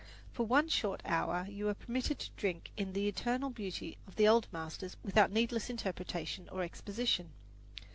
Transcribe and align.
For 0.31 0.47
one 0.47 0.67
short 0.67 1.01
hour 1.05 1.45
you 1.47 1.69
are 1.69 1.75
permitted 1.75 2.17
to 2.17 2.31
drink 2.35 2.71
in 2.75 2.93
the 2.93 3.07
eternal 3.07 3.51
beauty 3.51 3.99
of 4.07 4.15
the 4.15 4.27
old 4.27 4.47
masters 4.51 4.97
without 5.03 5.29
needless 5.31 5.69
interpretation 5.69 6.49
or 6.51 6.63
exposition. 6.63 7.33